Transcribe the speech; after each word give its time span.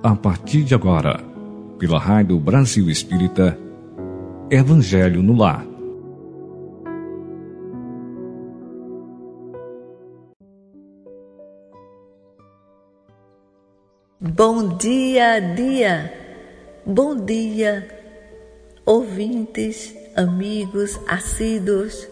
A 0.00 0.14
partir 0.14 0.62
de 0.62 0.76
agora, 0.76 1.20
pela 1.76 1.98
Rádio 1.98 2.38
Brasil 2.38 2.88
Espírita, 2.88 3.58
Evangelho 4.48 5.24
no 5.24 5.36
Lar. 5.36 5.66
Bom 14.20 14.76
dia, 14.76 15.40
dia! 15.40 16.12
Bom 16.86 17.16
dia, 17.16 17.86
ouvintes, 18.86 19.94
amigos, 20.14 20.98
assíduos, 21.08 22.08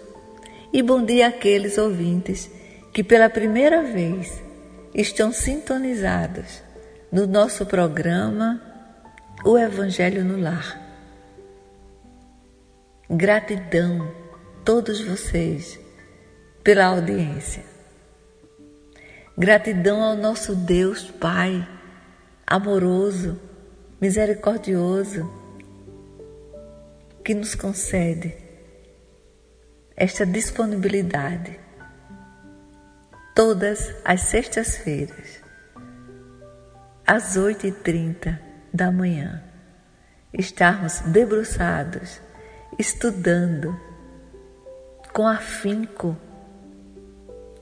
e 0.72 0.82
bom 0.82 1.04
dia 1.04 1.28
àqueles 1.28 1.78
ouvintes 1.78 2.50
que 2.92 3.04
pela 3.04 3.30
primeira 3.30 3.84
vez 3.84 4.42
estão 4.92 5.32
sintonizados 5.32 6.65
no 7.16 7.26
nosso 7.26 7.64
programa 7.64 8.60
O 9.42 9.56
Evangelho 9.56 10.22
no 10.22 10.38
Lar. 10.38 10.78
Gratidão, 13.08 14.14
todos 14.62 15.00
vocês, 15.00 15.80
pela 16.62 16.84
audiência. 16.84 17.64
Gratidão 19.34 20.02
ao 20.02 20.14
nosso 20.14 20.54
Deus 20.54 21.10
Pai, 21.10 21.66
amoroso, 22.46 23.40
misericordioso, 23.98 25.26
que 27.24 27.34
nos 27.34 27.54
concede 27.54 28.36
esta 29.96 30.26
disponibilidade 30.26 31.58
todas 33.34 33.94
as 34.04 34.20
sextas-feiras, 34.20 35.35
às 37.06 37.36
8h30 37.36 38.38
da 38.72 38.90
manhã, 38.90 39.42
estarmos 40.32 41.00
debruçados, 41.00 42.20
estudando 42.78 43.78
com 45.12 45.26
afinco, 45.26 46.16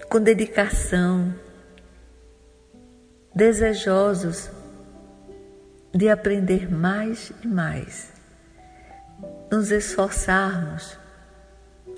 com 0.08 0.20
dedicação, 0.20 1.34
desejosos 3.34 4.50
de 5.94 6.08
aprender 6.08 6.72
mais 6.72 7.30
e 7.42 7.46
mais, 7.46 8.12
nos 9.52 9.70
esforçarmos 9.70 10.98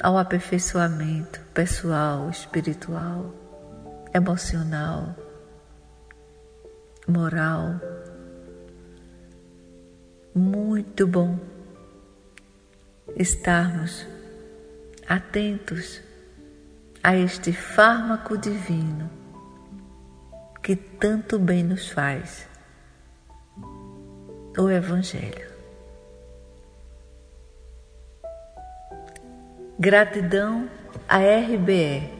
ao 0.03 0.19
aperfeiçoamento 0.19 1.41
pessoal, 1.55 2.29
espiritual 2.29 3.33
emocional, 4.13 5.15
moral. 7.07 7.81
Muito 10.35 11.07
bom 11.07 11.39
estarmos 13.17 14.07
atentos 15.09 16.03
a 17.03 17.17
este 17.17 17.53
fármaco 17.53 18.37
divino 18.37 19.09
que 20.63 20.75
tanto 20.77 21.39
bem 21.39 21.63
nos 21.63 21.89
faz 21.91 22.49
o 24.59 24.69
Evangelho. 24.69 25.47
Gratidão 29.79 30.69
a 31.09 31.19
RBE 31.19 32.17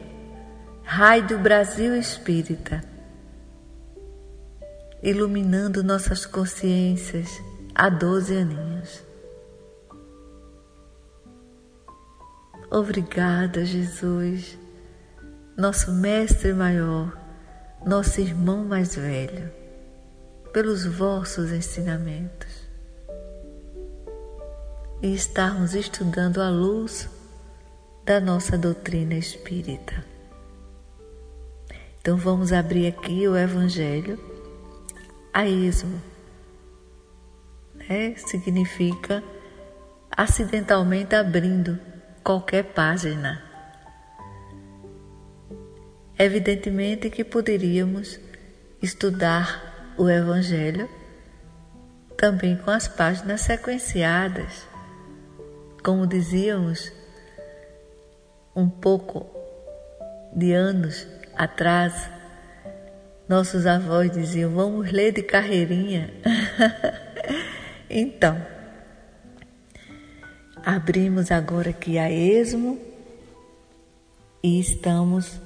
Raio 0.89 1.27
do 1.27 1.37
Brasil 1.37 1.93
Espírita, 1.95 2.81
iluminando 5.07 5.85
nossas 5.85 6.25
consciências 6.25 7.41
há 7.73 7.87
12 7.87 8.35
aninhos. 8.35 9.01
Obrigada, 12.69 13.63
Jesus, 13.63 14.59
nosso 15.55 15.93
Mestre 15.93 16.51
maior, 16.51 17.17
nosso 17.85 18.19
irmão 18.19 18.65
mais 18.65 18.97
velho, 18.97 19.49
pelos 20.51 20.85
vossos 20.85 21.53
ensinamentos. 21.53 22.67
E 25.01 25.13
estarmos 25.13 25.73
estudando 25.73 26.41
a 26.41 26.49
luz 26.49 27.07
da 28.03 28.19
nossa 28.19 28.57
doutrina 28.57 29.13
espírita. 29.13 30.03
Então 32.01 32.17
vamos 32.17 32.51
abrir 32.51 32.87
aqui 32.87 33.25
o 33.25 33.37
Evangelho 33.37 34.36
a 35.37 35.45
esmo. 35.45 36.01
Né? 37.75 38.15
Significa 38.15 39.23
acidentalmente 40.09 41.15
abrindo 41.15 41.79
qualquer 42.23 42.63
página. 42.73 43.43
Evidentemente 46.17 47.11
que 47.11 47.23
poderíamos 47.23 48.19
estudar 48.81 49.93
o 49.95 50.09
Evangelho 50.09 50.89
também 52.17 52.57
com 52.57 52.71
as 52.71 52.87
páginas 52.87 53.41
sequenciadas. 53.41 54.67
Como 55.83 56.07
dizíamos, 56.07 56.91
um 58.55 58.67
pouco 58.67 59.29
de 60.35 60.51
anos 60.51 61.05
atrás, 61.35 62.09
nossos 63.27 63.65
avós 63.65 64.11
diziam: 64.11 64.53
vamos 64.53 64.91
ler 64.91 65.11
de 65.11 65.21
carreirinha. 65.21 66.13
então, 67.89 68.39
abrimos 70.65 71.31
agora 71.31 71.71
aqui 71.71 71.97
a 71.97 72.11
esmo 72.11 72.79
e 74.43 74.59
estamos 74.59 75.41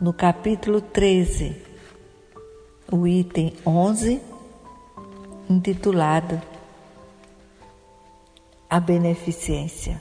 no 0.00 0.12
capítulo 0.12 0.80
13, 0.80 1.56
o 2.90 3.06
item 3.06 3.54
11, 3.64 4.20
intitulado 5.48 6.40
A 8.68 8.80
Beneficência. 8.80 10.00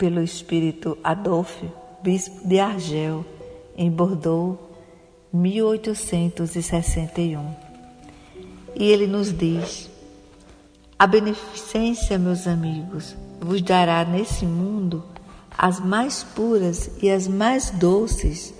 pelo 0.00 0.22
espírito 0.22 0.96
Adolphe, 1.04 1.70
bispo 2.02 2.48
de 2.48 2.58
Argel, 2.58 3.22
em 3.80 3.90
Bordeaux, 3.90 4.56
1861. 5.32 7.56
E 8.76 8.84
ele 8.84 9.06
nos 9.06 9.32
diz: 9.36 9.90
A 10.98 11.06
beneficência, 11.06 12.18
meus 12.18 12.46
amigos, 12.46 13.16
vos 13.40 13.62
dará 13.62 14.04
nesse 14.04 14.44
mundo 14.44 15.02
as 15.56 15.80
mais 15.80 16.22
puras 16.22 16.90
e 17.02 17.08
as 17.10 17.26
mais 17.26 17.70
doces 17.70 18.52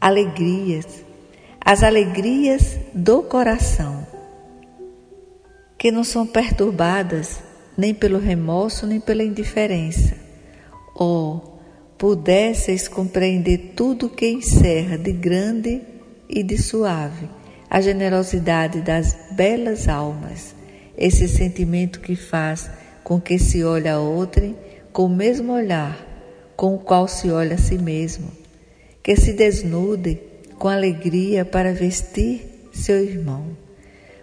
alegrias, 0.00 1.04
as 1.64 1.84
alegrias 1.84 2.76
do 2.92 3.22
coração, 3.22 4.04
que 5.78 5.92
não 5.92 6.02
são 6.02 6.26
perturbadas 6.26 7.40
nem 7.76 7.94
pelo 7.94 8.18
remorso 8.18 8.86
nem 8.86 9.00
pela 9.00 9.24
indiferença 9.24 10.22
Oh, 10.96 11.40
pudesseis 11.98 12.88
compreender 12.88 13.72
tudo 13.76 14.08
que 14.08 14.28
encerra 14.28 14.98
de 14.98 15.12
grande 15.12 15.82
e 16.28 16.42
de 16.42 16.58
suave 16.58 17.28
a 17.70 17.80
generosidade 17.80 18.80
das 18.80 19.16
belas 19.32 19.88
almas, 19.88 20.54
esse 20.96 21.26
sentimento 21.26 22.00
que 22.00 22.14
faz 22.14 22.70
com 23.02 23.20
que 23.20 23.38
se 23.38 23.64
olhe 23.64 23.88
a 23.88 23.98
outrem 23.98 24.56
com 24.92 25.06
o 25.06 25.08
mesmo 25.08 25.52
olhar 25.52 26.14
com 26.56 26.74
o 26.74 26.78
qual 26.78 27.08
se 27.08 27.30
olha 27.30 27.56
a 27.56 27.58
si 27.58 27.76
mesmo, 27.76 28.30
que 29.02 29.16
se 29.16 29.32
desnude 29.32 30.20
com 30.56 30.68
alegria 30.68 31.44
para 31.44 31.72
vestir 31.72 32.68
seu 32.72 33.02
irmão. 33.02 33.56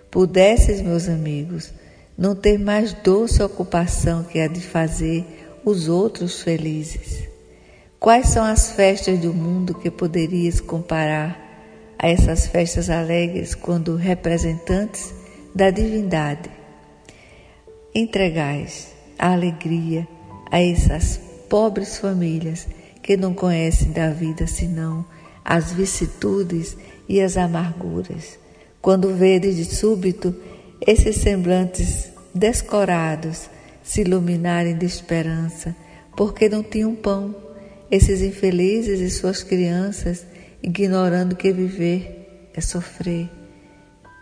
Pudesses, 0.10 0.81
meus 0.81 1.10
amigos, 1.10 1.74
não 2.18 2.36
ter 2.36 2.57
mais 2.57 2.94
doce 2.94 3.44
ocupação 3.44 4.24
que 4.24 4.40
a 4.40 4.48
de 4.48 4.62
fazer 4.62 5.25
os 5.66 5.90
outros 5.90 6.42
felizes. 6.42 7.31
Quais 8.01 8.30
são 8.30 8.44
as 8.44 8.71
festas 8.71 9.19
do 9.19 9.31
mundo 9.31 9.75
que 9.75 9.92
poderias 9.92 10.59
comparar 10.59 11.39
a 12.00 12.09
essas 12.09 12.48
festas 12.48 12.89
alegres 12.89 13.53
quando 13.53 13.95
representantes 13.95 15.13
da 15.53 15.69
divindade 15.69 16.50
entregais 17.94 18.88
a 19.19 19.33
alegria 19.33 20.07
a 20.50 20.59
essas 20.59 21.18
pobres 21.48 22.00
famílias 22.00 22.68
que 23.03 23.15
não 23.15 23.36
conhecem 23.36 23.92
da 23.92 24.09
vida 24.09 24.48
senão 24.48 25.06
as 25.45 25.71
vicissitudes 25.71 26.75
e 27.07 27.21
as 27.21 27.38
amarguras. 27.38 28.39
Quando 28.81 29.13
vedes 29.13 29.56
de 29.56 29.65
súbito 29.65 30.36
esses 30.88 31.18
semblantes 31.18 32.09
descorados, 32.33 33.48
se 33.83 34.01
iluminarem 34.01 34.75
de 34.75 34.88
esperança, 34.88 35.75
porque 36.18 36.50
não 36.50 36.63
tinham 36.63 36.95
pão. 36.95 37.50
Esses 37.92 38.22
infelizes 38.22 39.02
e 39.02 39.10
suas 39.10 39.44
crianças, 39.44 40.26
ignorando 40.64 41.36
que 41.36 41.52
viver 41.52 42.50
é 42.54 42.62
sofrer, 42.62 43.30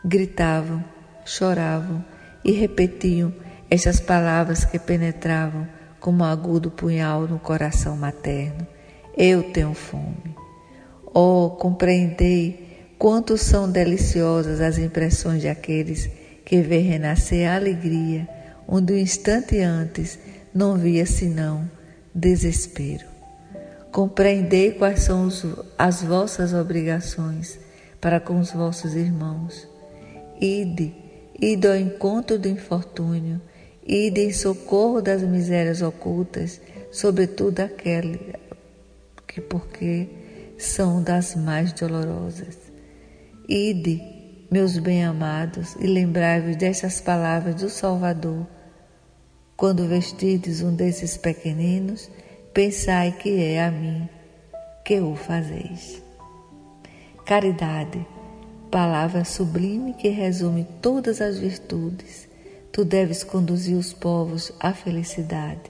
gritavam, 0.04 0.84
choravam 1.24 2.04
e 2.44 2.52
repetiam 2.52 3.32
estas 3.70 4.00
palavras 4.00 4.66
que 4.66 4.80
penetravam 4.80 5.68
como 6.00 6.24
um 6.24 6.26
agudo 6.26 6.72
punhal 6.72 7.28
no 7.28 7.38
coração 7.38 7.96
materno. 7.96 8.66
Eu 9.16 9.44
tenho 9.52 9.76
fome. 9.76 10.36
Oh, 11.14 11.52
compreendei 11.52 12.88
quanto 12.98 13.38
são 13.38 13.72
deliciosas 13.72 14.62
as 14.62 14.80
impressões 14.80 15.42
de 15.42 15.48
aqueles 15.48 16.10
que 16.44 16.60
vê 16.64 16.80
renascer 16.80 17.48
a 17.48 17.58
alegria, 17.58 18.28
onde 18.68 18.94
um 18.94 18.98
instante 18.98 19.60
antes 19.60 20.18
não 20.56 20.76
via 20.76 21.06
senão 21.06 21.70
desespero. 22.16 23.09
Compreendei 23.92 24.72
quais 24.72 25.02
são 25.02 25.26
os, 25.26 25.46
as 25.78 26.04
vossas 26.04 26.54
obrigações 26.54 27.60
para 28.00 28.20
com 28.20 28.40
os 28.40 28.52
vossos 28.52 28.94
irmãos. 28.94 29.68
Ide, 30.40 30.94
ide 31.40 31.68
ao 31.68 31.76
encontro 31.76 32.38
do 32.38 32.48
infortúnio, 32.48 33.42
ide 33.86 34.22
em 34.22 34.32
socorro 34.32 35.02
das 35.02 35.24
misérias 35.24 35.82
ocultas, 35.82 36.62
sobretudo 36.92 37.62
aquelas 37.62 38.20
que 39.28 39.42
porque 39.42 40.08
são 40.58 41.02
das 41.02 41.36
mais 41.36 41.74
dolorosas. 41.74 42.58
Ide, 43.48 44.02
meus 44.52 44.78
bem-amados, 44.78 45.76
e 45.80 45.88
lembrai-vos 45.88 46.56
destas 46.56 47.02
palavras 47.02 47.56
do 47.56 47.70
Salvador. 47.70 48.46
Quando 49.58 49.88
vestides 49.88 50.62
um 50.62 50.76
desses 50.76 51.18
pequeninos, 51.18 52.10
pensai 52.54 53.12
que 53.12 53.44
é 53.44 53.64
a 53.64 53.70
mim 53.70 54.10
que 54.84 55.00
o 55.00 55.16
fazeis. 55.16 56.02
Caridade, 57.24 58.06
palavra 58.72 59.24
sublime 59.24 59.94
que 59.94 60.10
resume 60.10 60.66
todas 60.82 61.22
as 61.22 61.38
virtudes. 61.38 62.28
Tu 62.72 62.84
deves 62.84 63.24
conduzir 63.24 63.78
os 63.78 63.94
povos 63.94 64.52
à 64.60 64.74
felicidade. 64.74 65.62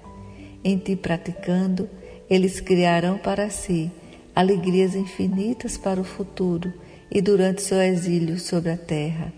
Em 0.63 0.77
ti 0.77 0.95
praticando, 0.95 1.89
eles 2.29 2.61
criarão 2.61 3.17
para 3.17 3.49
si 3.49 3.91
alegrias 4.33 4.95
infinitas 4.95 5.77
para 5.77 5.99
o 5.99 6.05
futuro 6.05 6.71
e 7.11 7.21
durante 7.21 7.61
seu 7.61 7.81
exílio 7.81 8.39
sobre 8.39 8.71
a 8.71 8.77
terra. 8.77 9.33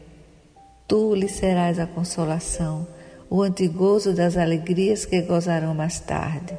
Tu 0.88 1.16
lhes 1.16 1.32
serás 1.32 1.80
a 1.80 1.88
consolação, 1.88 2.88
o 3.30 3.42
antigozo 3.42 4.14
das 4.14 4.38
alegrias 4.38 5.06
que 5.06 5.22
gozarão 5.22 5.74
mais 5.74 6.00
tarde 6.00 6.54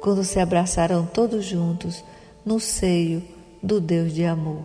quando 0.00 0.24
se 0.24 0.38
abraçarão 0.38 1.06
todos 1.06 1.44
juntos 1.44 2.04
no 2.44 2.58
seio 2.60 3.22
do 3.62 3.80
Deus 3.80 4.12
de 4.12 4.24
amor. 4.24 4.62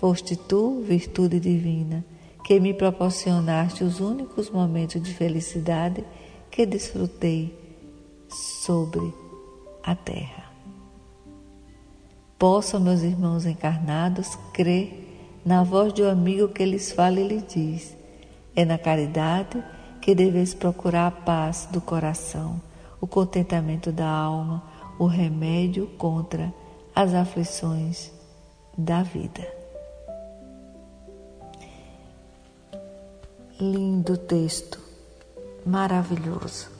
Foste 0.00 0.36
tu, 0.36 0.82
virtude 0.82 1.40
divina, 1.40 2.04
que 2.44 2.60
me 2.60 2.72
proporcionaste 2.72 3.84
os 3.84 4.00
únicos 4.00 4.50
momentos 4.50 5.02
de 5.02 5.12
felicidade 5.12 6.04
que 6.50 6.64
desfrutei 6.64 7.56
sobre 8.28 9.12
a 9.82 9.94
terra. 9.94 10.44
Possam 12.38 12.80
meus 12.80 13.02
irmãos 13.02 13.44
encarnados 13.46 14.36
crer 14.52 15.06
na 15.44 15.64
voz 15.64 15.92
de 15.92 16.02
um 16.02 16.08
amigo 16.08 16.48
que 16.48 16.64
lhes 16.64 16.92
fala 16.92 17.18
e 17.18 17.26
lhes 17.26 17.44
diz: 17.46 17.96
é 18.54 18.64
na 18.64 18.78
caridade 18.78 19.62
que 20.00 20.14
deveis 20.14 20.54
procurar 20.54 21.06
a 21.08 21.10
paz 21.10 21.68
do 21.72 21.80
coração 21.80 22.60
o 23.00 23.06
contentamento 23.06 23.92
da 23.92 24.08
alma, 24.08 24.62
o 24.98 25.06
remédio 25.06 25.86
contra 25.98 26.52
as 26.94 27.14
aflições 27.14 28.10
da 28.76 29.02
vida. 29.02 29.46
Lindo 33.60 34.16
texto, 34.16 34.80
maravilhoso. 35.64 36.70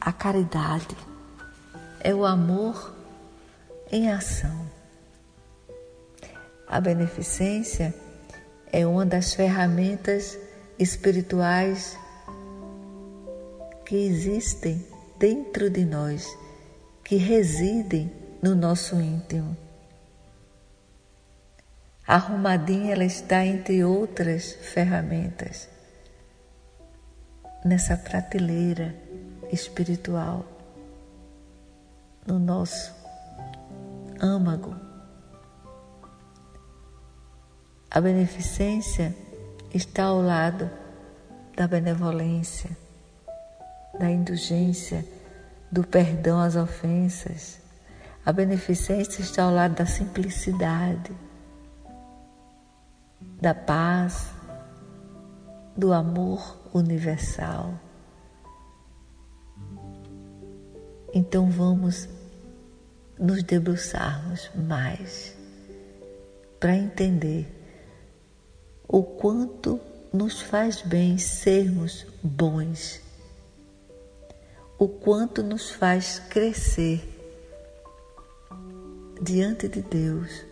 A 0.00 0.12
caridade 0.12 0.96
é 2.00 2.14
o 2.14 2.24
amor 2.24 2.94
em 3.90 4.10
ação. 4.10 4.66
A 6.66 6.80
beneficência 6.80 7.94
é 8.70 8.86
uma 8.86 9.06
das 9.06 9.34
ferramentas 9.34 10.38
espirituais 10.78 11.98
que 13.88 13.96
existem 13.96 14.86
dentro 15.18 15.70
de 15.70 15.82
nós, 15.82 16.28
que 17.02 17.16
residem 17.16 18.12
no 18.42 18.54
nosso 18.54 19.00
íntimo. 19.00 19.56
Arrumadinha 22.06 22.92
ela 22.92 23.06
está 23.06 23.46
entre 23.46 23.82
outras 23.82 24.52
ferramentas 24.52 25.70
nessa 27.64 27.96
prateleira 27.96 28.94
espiritual, 29.50 30.44
no 32.26 32.38
nosso 32.38 32.94
âmago. 34.20 34.76
A 37.90 38.02
beneficência 38.02 39.16
está 39.72 40.04
ao 40.04 40.20
lado 40.20 40.70
da 41.56 41.66
benevolência 41.66 42.76
da 43.98 44.10
indulgência, 44.10 45.04
do 45.70 45.86
perdão 45.86 46.40
às 46.40 46.56
ofensas. 46.56 47.58
A 48.24 48.32
beneficência 48.32 49.20
está 49.20 49.44
ao 49.44 49.52
lado 49.52 49.74
da 49.74 49.86
simplicidade, 49.86 51.12
da 53.40 53.54
paz, 53.54 54.30
do 55.76 55.92
amor 55.92 56.58
universal. 56.72 57.74
Então 61.12 61.50
vamos 61.50 62.08
nos 63.18 63.42
debruçarmos 63.42 64.50
mais 64.54 65.36
para 66.60 66.76
entender 66.76 67.46
o 68.86 69.02
quanto 69.02 69.80
nos 70.12 70.40
faz 70.40 70.82
bem 70.82 71.18
sermos 71.18 72.06
bons 72.22 73.07
o 74.78 74.88
quanto 74.88 75.42
nos 75.42 75.70
faz 75.70 76.20
crescer 76.30 77.02
diante 79.20 79.66
de 79.68 79.82
Deus, 79.82 80.46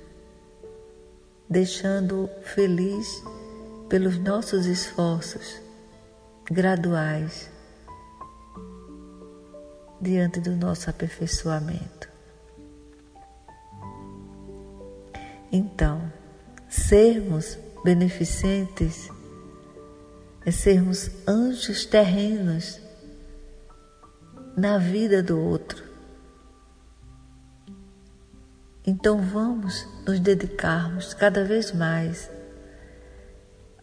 deixando 1.49 2.29
feliz 2.43 3.23
pelos 3.89 4.19
nossos 4.19 4.67
esforços 4.67 5.61
graduais 6.51 7.49
diante 10.01 10.41
do 10.41 10.57
nosso 10.57 10.91
aperfeiçoamento. 10.91 12.09
Então, 15.53 16.13
sermos 16.69 17.57
beneficentes 17.85 19.09
é 20.45 20.51
sermos 20.51 21.11
anjos 21.27 21.87
terrenos 21.87 22.86
na 24.57 24.79
vida 24.79 25.23
do 25.23 25.39
outro. 25.39 25.85
Então 28.87 29.21
vamos 29.21 29.87
nos 30.07 30.19
dedicarmos 30.19 31.13
cada 31.13 31.45
vez 31.45 31.73
mais 31.73 32.31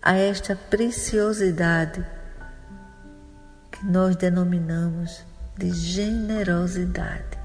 a 0.02 0.16
esta 0.16 0.56
preciosidade 0.56 2.04
que 3.72 3.86
nós 3.86 4.16
denominamos 4.16 5.24
de 5.58 5.72
generosidade. 5.72 7.38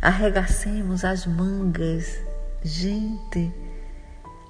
Arregacemos 0.00 1.04
as 1.04 1.26
mangas, 1.26 2.18
gente, 2.62 3.52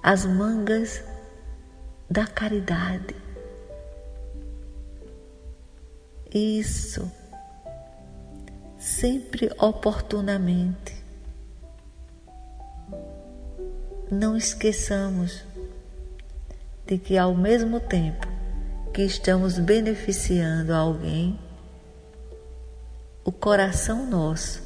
as 0.02 0.26
mangas 0.26 1.02
da 2.08 2.26
caridade 2.26 3.29
isso, 6.32 7.10
sempre 8.78 9.50
oportunamente. 9.58 10.94
Não 14.10 14.36
esqueçamos 14.36 15.44
de 16.86 16.98
que, 16.98 17.16
ao 17.18 17.34
mesmo 17.34 17.80
tempo 17.80 18.26
que 18.92 19.02
estamos 19.02 19.58
beneficiando 19.58 20.72
alguém, 20.72 21.38
o 23.24 23.32
coração 23.32 24.06
nosso 24.06 24.62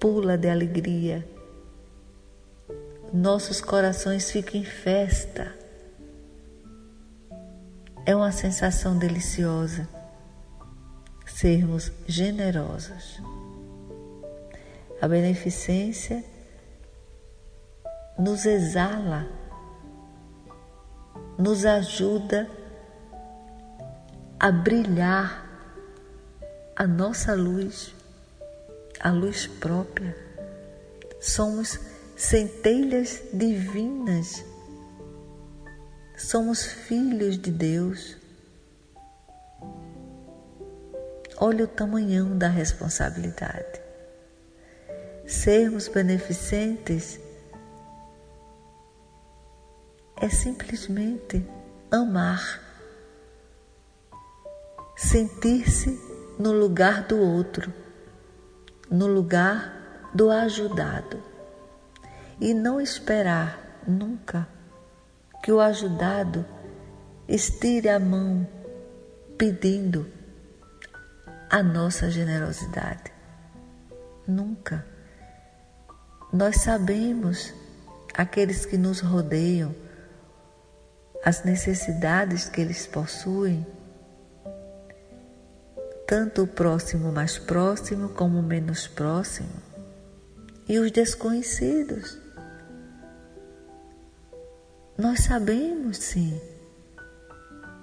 pula 0.00 0.36
de 0.36 0.48
alegria, 0.48 1.26
nossos 3.12 3.60
corações 3.60 4.30
ficam 4.30 4.60
em 4.60 4.64
festa. 4.64 5.54
É 8.06 8.14
uma 8.14 8.32
sensação 8.32 8.98
deliciosa 8.98 9.88
sermos 11.34 11.90
generosos. 12.06 13.20
A 15.00 15.08
beneficência 15.08 16.24
nos 18.16 18.46
exala, 18.46 19.26
nos 21.36 21.66
ajuda 21.66 22.48
a 24.38 24.52
brilhar 24.52 25.44
a 26.76 26.86
nossa 26.86 27.34
luz, 27.34 27.92
a 29.00 29.10
luz 29.10 29.48
própria. 29.48 30.16
Somos 31.20 31.80
centelhas 32.16 33.22
divinas, 33.32 34.44
somos 36.16 36.64
filhos 36.64 37.36
de 37.36 37.50
Deus. 37.50 38.23
Olha 41.38 41.64
o 41.64 41.68
tamanhão 41.68 42.38
da 42.38 42.48
responsabilidade. 42.48 43.80
Sermos 45.26 45.88
beneficentes 45.88 47.18
é 50.20 50.28
simplesmente 50.28 51.44
amar, 51.90 52.60
sentir-se 54.96 55.98
no 56.38 56.52
lugar 56.52 57.02
do 57.02 57.18
outro, 57.18 57.72
no 58.90 59.06
lugar 59.06 60.10
do 60.14 60.30
ajudado, 60.30 61.20
e 62.40 62.54
não 62.54 62.80
esperar 62.80 63.82
nunca 63.86 64.46
que 65.42 65.50
o 65.50 65.60
ajudado 65.60 66.46
estire 67.28 67.88
a 67.88 67.98
mão 67.98 68.46
pedindo 69.36 70.06
a 71.54 71.62
nossa 71.62 72.10
generosidade. 72.10 73.12
Nunca. 74.26 74.84
Nós 76.32 76.56
sabemos, 76.62 77.54
aqueles 78.12 78.66
que 78.66 78.76
nos 78.76 78.98
rodeiam, 78.98 79.72
as 81.24 81.44
necessidades 81.44 82.48
que 82.48 82.60
eles 82.60 82.88
possuem, 82.88 83.64
tanto 86.08 86.42
o 86.42 86.46
próximo 86.48 87.12
mais 87.12 87.38
próximo 87.38 88.08
como 88.08 88.40
o 88.40 88.42
menos 88.42 88.88
próximo, 88.88 89.62
e 90.68 90.76
os 90.80 90.90
desconhecidos. 90.90 92.18
Nós 94.98 95.20
sabemos 95.20 95.98
sim 95.98 96.40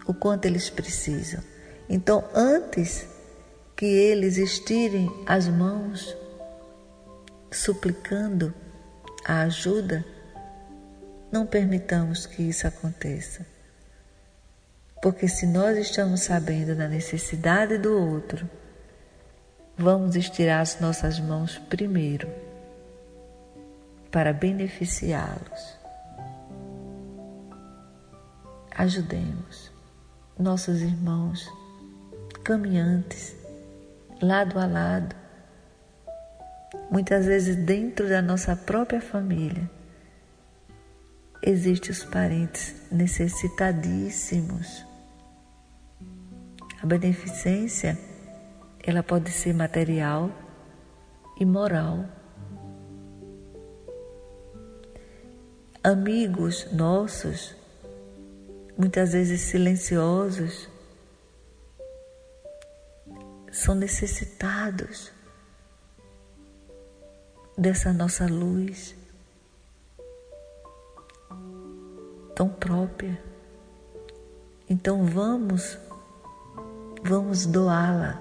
o 0.05 0.13
quanto 0.13 0.43
eles 0.43 0.69
precisam. 0.69 1.41
Então, 1.87 2.27
antes 2.35 3.09
que 3.81 3.87
eles 3.87 4.37
estirem 4.37 5.11
as 5.25 5.47
mãos, 5.47 6.15
suplicando 7.51 8.53
a 9.25 9.41
ajuda, 9.41 10.05
não 11.31 11.47
permitamos 11.47 12.27
que 12.27 12.43
isso 12.43 12.67
aconteça. 12.67 13.43
Porque 15.01 15.27
se 15.27 15.47
nós 15.47 15.79
estamos 15.79 16.21
sabendo 16.21 16.75
da 16.75 16.87
necessidade 16.87 17.79
do 17.79 17.99
outro, 17.99 18.47
vamos 19.75 20.15
estirar 20.15 20.61
as 20.61 20.79
nossas 20.79 21.19
mãos 21.19 21.57
primeiro 21.57 22.29
para 24.11 24.31
beneficiá-los. 24.31 25.75
Ajudemos 28.77 29.71
nossos 30.37 30.83
irmãos 30.83 31.51
caminhantes, 32.43 33.40
lado 34.21 34.59
a 34.59 34.65
lado, 34.65 35.15
muitas 36.89 37.25
vezes 37.25 37.55
dentro 37.55 38.07
da 38.07 38.21
nossa 38.21 38.55
própria 38.55 39.01
família 39.01 39.69
existem 41.41 41.91
os 41.91 42.03
parentes 42.03 42.75
necessitadíssimos. 42.91 44.85
A 46.81 46.85
beneficência, 46.85 47.97
ela 48.83 49.03
pode 49.03 49.31
ser 49.31 49.53
material 49.53 50.31
e 51.39 51.45
moral. 51.45 52.05
Amigos 55.83 56.71
nossos, 56.71 57.55
muitas 58.77 59.13
vezes 59.13 59.41
silenciosos, 59.41 60.70
são 63.51 63.75
necessitados 63.75 65.11
dessa 67.57 67.91
nossa 67.91 68.25
luz 68.25 68.95
tão 72.33 72.49
própria. 72.49 73.21
Então 74.69 75.05
vamos, 75.05 75.77
vamos 77.03 77.45
doá-la. 77.45 78.19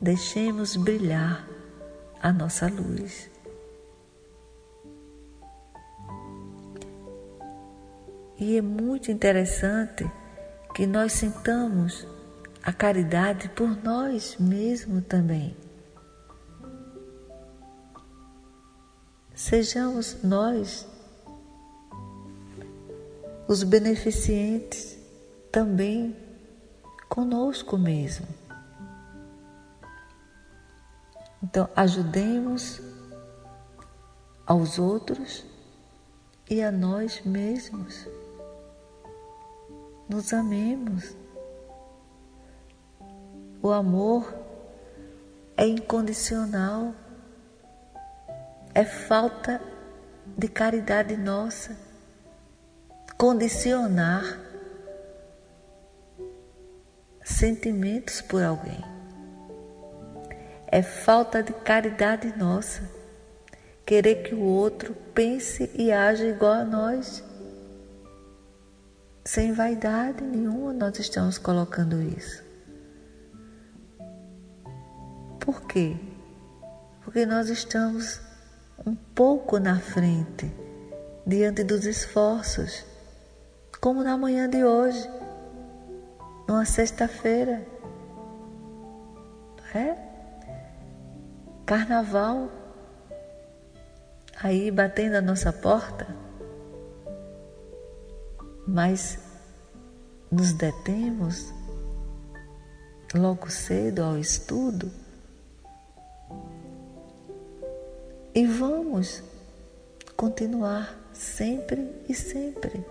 Deixemos 0.00 0.76
brilhar 0.76 1.46
a 2.22 2.32
nossa 2.32 2.68
luz. 2.68 3.28
E 8.38 8.56
é 8.56 8.62
muito 8.62 9.10
interessante 9.10 10.10
que 10.74 10.86
nós 10.86 11.12
sintamos 11.12 12.06
a 12.66 12.72
caridade 12.72 13.48
por 13.50 13.80
nós 13.84 14.36
mesmos 14.40 15.04
também. 15.06 15.56
Sejamos 19.32 20.20
nós 20.24 20.84
os 23.46 23.62
beneficentes 23.62 24.98
também 25.52 26.16
conosco 27.08 27.78
mesmo. 27.78 28.26
Então, 31.40 31.70
ajudemos 31.76 32.82
aos 34.44 34.76
outros 34.76 35.46
e 36.50 36.60
a 36.60 36.72
nós 36.72 37.22
mesmos. 37.24 38.08
Nos 40.08 40.32
amemos. 40.32 41.14
O 43.66 43.72
amor 43.72 44.32
é 45.56 45.66
incondicional, 45.66 46.94
é 48.72 48.84
falta 48.84 49.60
de 50.38 50.46
caridade 50.46 51.16
nossa 51.16 51.76
condicionar 53.18 54.22
sentimentos 57.24 58.22
por 58.22 58.40
alguém. 58.40 58.80
É 60.68 60.80
falta 60.80 61.42
de 61.42 61.52
caridade 61.52 62.38
nossa 62.38 62.88
querer 63.84 64.22
que 64.22 64.32
o 64.36 64.44
outro 64.44 64.94
pense 65.12 65.68
e 65.74 65.90
haja 65.90 66.24
igual 66.24 66.52
a 66.52 66.64
nós. 66.64 67.24
Sem 69.24 69.52
vaidade 69.52 70.22
nenhuma 70.22 70.72
nós 70.72 70.96
estamos 71.00 71.36
colocando 71.36 72.00
isso. 72.00 72.45
Quê? 75.76 75.94
Porque 77.04 77.26
nós 77.26 77.50
estamos 77.50 78.18
um 78.86 78.94
pouco 78.94 79.58
na 79.58 79.78
frente 79.78 80.50
diante 81.26 81.62
dos 81.62 81.84
esforços 81.84 82.82
como 83.78 84.02
na 84.02 84.16
manhã 84.16 84.48
de 84.48 84.64
hoje, 84.64 85.06
numa 86.48 86.64
sexta-feira. 86.64 87.62
É? 89.74 89.94
Carnaval, 91.66 92.48
aí 94.42 94.70
batendo 94.70 95.16
a 95.16 95.20
nossa 95.20 95.52
porta, 95.52 96.06
mas 98.66 99.18
nos 100.30 100.54
detemos 100.54 101.52
logo 103.14 103.50
cedo 103.50 104.02
ao 104.02 104.16
estudo 104.16 104.90
e 108.36 108.44
vamos 108.44 109.22
continuar 110.14 110.94
sempre 111.14 111.90
e 112.06 112.14
sempre 112.14 112.84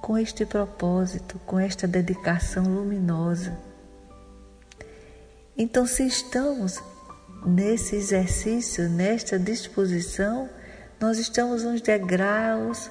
com 0.00 0.16
este 0.16 0.46
propósito, 0.46 1.40
com 1.44 1.58
esta 1.58 1.88
dedicação 1.88 2.62
luminosa. 2.62 3.58
Então, 5.58 5.84
se 5.84 6.06
estamos 6.06 6.80
nesse 7.44 7.96
exercício, 7.96 8.88
nesta 8.88 9.36
disposição, 9.36 10.48
nós 11.00 11.18
estamos 11.18 11.64
nos 11.64 11.80
degraus, 11.80 12.88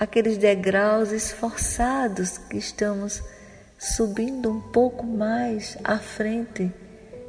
aqueles 0.00 0.38
degraus 0.38 1.12
esforçados 1.12 2.38
que 2.38 2.56
estamos 2.56 3.22
subindo 3.78 4.50
um 4.50 4.62
pouco 4.72 5.04
mais 5.04 5.76
à 5.84 5.98
frente 5.98 6.72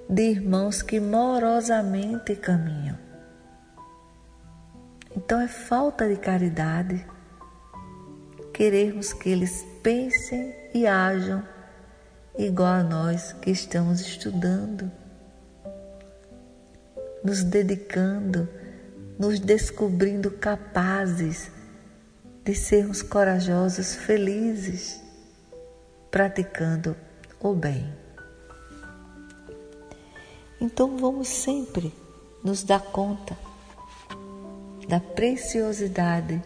de 0.09 0.23
irmãos 0.23 0.81
que 0.81 0.99
morosamente 0.99 2.35
caminham. 2.35 2.97
Então 5.15 5.39
é 5.41 5.47
falta 5.47 6.07
de 6.07 6.15
caridade 6.17 7.05
querermos 8.57 9.13
que 9.13 9.29
eles 9.29 9.63
pensem 9.83 10.51
e 10.73 10.87
ajam 10.87 11.43
igual 12.35 12.73
a 12.73 12.83
nós 12.83 13.33
que 13.33 13.51
estamos 13.51 14.01
estudando, 14.01 14.91
nos 17.23 17.43
dedicando, 17.43 18.49
nos 19.19 19.39
descobrindo 19.39 20.31
capazes 20.31 21.51
de 22.43 22.55
sermos 22.55 23.03
corajosos, 23.03 23.93
felizes, 23.93 25.01
praticando 26.09 26.95
o 27.39 27.53
bem. 27.53 28.06
Então 30.59 30.97
vamos 30.97 31.27
sempre 31.27 31.93
nos 32.43 32.63
dar 32.63 32.81
conta 32.81 33.37
da 34.87 34.99
preciosidade 34.99 36.41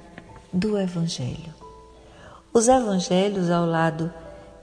do 0.51 0.77
Evangelho. 0.77 1.53
Os 2.53 2.67
Evangelhos, 2.67 3.49
ao 3.49 3.65
lado 3.65 4.11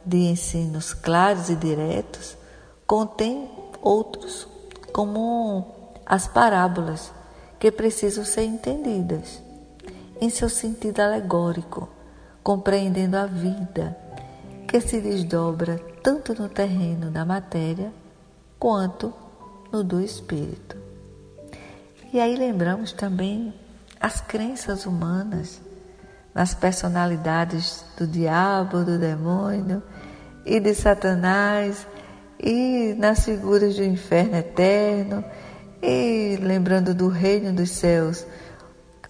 de 0.04 0.18
ensinos 0.18 0.92
claros 0.92 1.48
e 1.48 1.56
diretos, 1.56 2.36
contêm 2.86 3.48
outros, 3.80 4.46
como 4.92 5.66
as 6.04 6.28
parábolas, 6.28 7.12
que 7.58 7.72
precisam 7.72 8.24
ser 8.24 8.42
entendidas 8.42 9.42
em 10.20 10.28
seu 10.28 10.48
sentido 10.48 11.00
alegórico, 11.00 11.88
compreendendo 12.42 13.16
a 13.16 13.26
vida 13.26 13.96
que 14.66 14.80
se 14.80 15.00
desdobra 15.00 15.78
tanto 16.02 16.34
no 16.34 16.48
terreno 16.48 17.10
da 17.10 17.24
matéria 17.24 17.92
quanto 18.58 19.06
no 19.06 19.27
do 19.70 20.00
espírito. 20.00 20.76
E 22.12 22.20
aí 22.20 22.36
lembramos 22.36 22.92
também 22.92 23.52
as 24.00 24.20
crenças 24.20 24.86
humanas 24.86 25.60
nas 26.34 26.54
personalidades 26.54 27.84
do 27.96 28.06
diabo, 28.06 28.84
do 28.84 28.98
demônio 28.98 29.82
e 30.46 30.60
de 30.60 30.74
Satanás 30.74 31.86
e 32.38 32.94
nas 32.96 33.24
figuras 33.24 33.76
do 33.76 33.84
inferno 33.84 34.36
eterno 34.36 35.24
e 35.82 36.38
lembrando 36.40 36.94
do 36.94 37.08
reino 37.08 37.52
dos 37.52 37.70
céus, 37.70 38.26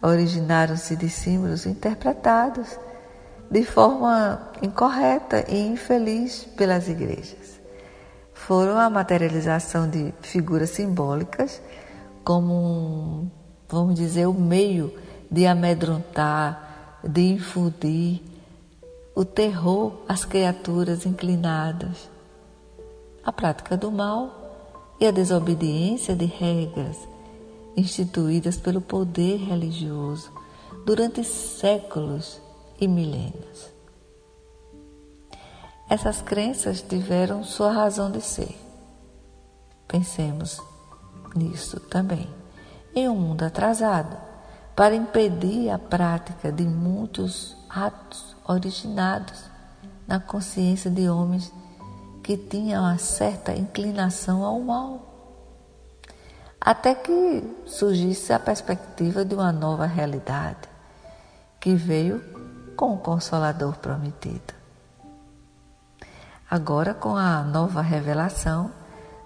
originaram-se 0.02 0.96
de 0.96 1.08
símbolos 1.08 1.66
interpretados 1.66 2.78
de 3.50 3.64
forma 3.64 4.50
incorreta 4.62 5.44
e 5.48 5.58
infeliz 5.58 6.44
pelas 6.56 6.88
igrejas. 6.88 7.57
Foram 8.46 8.78
a 8.78 8.88
materialização 8.88 9.90
de 9.90 10.14
figuras 10.22 10.70
simbólicas 10.70 11.60
como, 12.24 13.30
vamos 13.68 13.94
dizer, 13.94 14.26
o 14.26 14.32
meio 14.32 14.94
de 15.30 15.44
amedrontar, 15.44 17.00
de 17.04 17.32
infundir 17.32 18.22
o 19.14 19.24
terror 19.24 19.92
às 20.08 20.24
criaturas 20.24 21.04
inclinadas, 21.04 22.08
a 23.22 23.32
prática 23.32 23.76
do 23.76 23.90
mal 23.90 24.94
e 25.00 25.06
a 25.06 25.10
desobediência 25.10 26.14
de 26.14 26.24
regras 26.24 26.96
instituídas 27.76 28.56
pelo 28.56 28.80
poder 28.80 29.36
religioso 29.38 30.30
durante 30.86 31.22
séculos 31.22 32.40
e 32.80 32.88
milênios. 32.88 33.77
Essas 35.88 36.20
crenças 36.20 36.82
tiveram 36.82 37.42
sua 37.42 37.72
razão 37.72 38.10
de 38.10 38.20
ser. 38.20 38.54
Pensemos 39.86 40.60
nisso 41.34 41.80
também. 41.80 42.28
Em 42.94 43.08
um 43.08 43.14
mundo 43.14 43.42
atrasado, 43.42 44.14
para 44.76 44.94
impedir 44.94 45.70
a 45.70 45.78
prática 45.78 46.52
de 46.52 46.64
muitos 46.64 47.56
atos 47.70 48.36
originados 48.46 49.44
na 50.06 50.20
consciência 50.20 50.90
de 50.90 51.08
homens 51.08 51.52
que 52.22 52.36
tinham 52.36 52.82
uma 52.84 52.98
certa 52.98 53.54
inclinação 53.54 54.44
ao 54.44 54.60
mal. 54.60 55.06
Até 56.60 56.94
que 56.94 57.42
surgisse 57.64 58.30
a 58.30 58.38
perspectiva 58.38 59.24
de 59.24 59.34
uma 59.34 59.52
nova 59.52 59.86
realidade, 59.86 60.68
que 61.58 61.74
veio 61.74 62.22
com 62.76 62.92
o 62.92 62.98
Consolador 62.98 63.76
prometido. 63.78 64.57
Agora, 66.50 66.94
com 66.94 67.14
a 67.14 67.42
nova 67.42 67.82
revelação, 67.82 68.70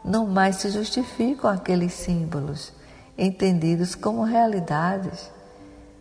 não 0.05 0.27
mais 0.27 0.57
se 0.57 0.71
justificam 0.71 1.49
aqueles 1.49 1.93
símbolos 1.93 2.73
entendidos 3.17 3.95
como 3.95 4.25
realidades. 4.25 5.31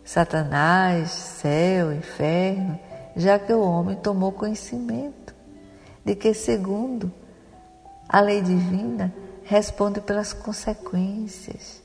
Satanás, 0.04 1.10
céu, 1.10 1.92
inferno, 1.92 2.76
já 3.14 3.38
que 3.38 3.52
o 3.52 3.60
homem 3.60 3.94
tomou 3.94 4.32
conhecimento 4.32 5.32
de 6.04 6.16
que, 6.16 6.34
segundo 6.34 7.12
a 8.08 8.20
lei 8.20 8.42
divina, 8.42 9.14
responde 9.44 10.00
pelas 10.00 10.32
consequências 10.32 11.80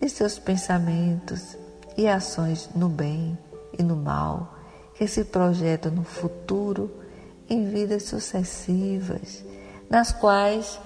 de 0.00 0.08
seus 0.08 0.38
pensamentos 0.38 1.58
e 1.98 2.08
ações 2.08 2.70
no 2.74 2.88
bem 2.88 3.38
e 3.78 3.82
no 3.82 3.94
mal, 3.94 4.54
que 4.94 5.06
se 5.06 5.22
projetam 5.24 5.92
no 5.92 6.02
futuro 6.02 7.03
em 7.48 7.68
vidas 7.68 8.04
sucessivas, 8.04 9.44
nas 9.90 10.12
quais 10.12 10.78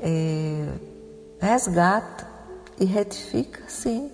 é, 0.00 0.68
resgata 1.40 2.26
e 2.78 2.84
retifica, 2.84 3.62
sim, 3.68 4.10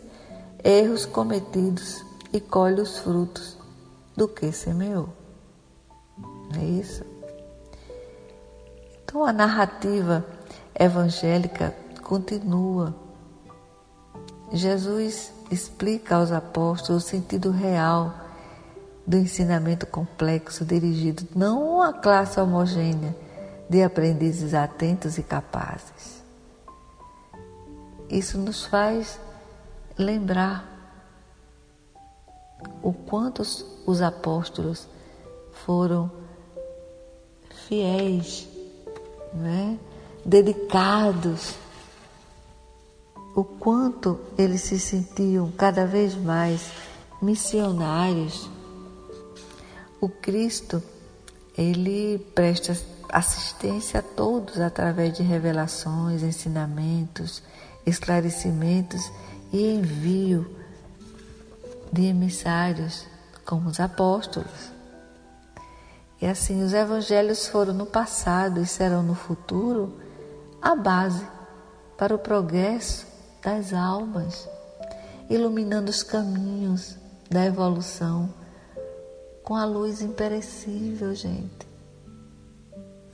erros 0.62 1.06
cometidos 1.06 2.04
e 2.32 2.40
colhe 2.40 2.80
os 2.80 2.98
frutos 2.98 3.56
do 4.16 4.28
que 4.28 4.52
semeou. 4.52 5.08
Não 6.52 6.60
é 6.60 6.64
isso? 6.64 7.04
Então 9.04 9.24
a 9.24 9.32
narrativa 9.32 10.24
evangélica 10.78 11.74
continua. 12.02 12.94
Jesus 14.52 15.32
explica 15.50 16.16
aos 16.16 16.32
apóstolos 16.32 17.04
o 17.04 17.08
sentido 17.08 17.50
real 17.50 18.14
do 19.10 19.16
ensinamento 19.16 19.88
complexo 19.88 20.64
dirigido 20.64 21.26
não 21.34 21.82
a 21.82 21.92
classe 21.92 22.38
homogênea 22.38 23.12
de 23.68 23.82
aprendizes 23.82 24.54
atentos 24.54 25.18
e 25.18 25.22
capazes. 25.24 26.22
Isso 28.08 28.38
nos 28.38 28.64
faz 28.64 29.18
lembrar 29.98 30.64
o 32.80 32.92
quanto 32.92 33.42
os 33.84 34.00
apóstolos 34.00 34.86
foram 35.64 36.08
fiéis, 37.66 38.48
né? 39.34 39.76
dedicados, 40.24 41.56
o 43.34 43.42
quanto 43.42 44.20
eles 44.38 44.60
se 44.60 44.78
sentiam 44.78 45.50
cada 45.50 45.84
vez 45.84 46.14
mais 46.14 46.70
missionários. 47.20 48.59
O 50.00 50.08
Cristo, 50.08 50.82
ele 51.58 52.18
presta 52.34 52.74
assistência 53.12 54.00
a 54.00 54.02
todos 54.02 54.58
através 54.58 55.12
de 55.12 55.22
revelações, 55.22 56.22
ensinamentos, 56.22 57.42
esclarecimentos 57.84 59.12
e 59.52 59.74
envio 59.74 60.56
de 61.92 62.06
emissários 62.06 63.04
como 63.44 63.68
os 63.68 63.78
apóstolos. 63.78 64.70
E 66.18 66.26
assim, 66.26 66.62
os 66.62 66.72
evangelhos 66.72 67.46
foram 67.46 67.74
no 67.74 67.84
passado 67.84 68.60
e 68.60 68.66
serão 68.66 69.02
no 69.02 69.14
futuro 69.14 70.00
a 70.62 70.74
base 70.74 71.26
para 71.98 72.14
o 72.14 72.18
progresso 72.18 73.06
das 73.42 73.74
almas, 73.74 74.48
iluminando 75.28 75.90
os 75.90 76.02
caminhos 76.02 76.96
da 77.30 77.44
evolução 77.44 78.39
com 79.44 79.54
a 79.54 79.64
luz 79.64 80.00
imperecível, 80.02 81.14
gente. 81.14 81.68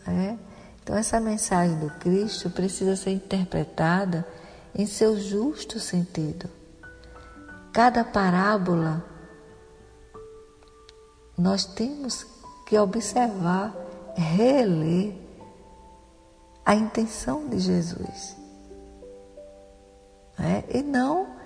É? 0.06 0.36
Então, 0.82 0.96
essa 0.96 1.18
mensagem 1.18 1.78
do 1.78 1.90
Cristo 1.98 2.48
precisa 2.48 2.94
ser 2.94 3.10
interpretada 3.10 4.26
em 4.74 4.86
seu 4.86 5.18
justo 5.18 5.80
sentido. 5.80 6.48
Cada 7.72 8.04
parábola 8.04 9.04
nós 11.36 11.64
temos 11.64 12.26
que 12.66 12.78
observar, 12.78 13.74
reler 14.14 15.14
a 16.64 16.74
intenção 16.74 17.48
de 17.48 17.58
Jesus. 17.58 18.36
Né? 20.38 20.64
E 20.72 20.82
não 20.82 21.36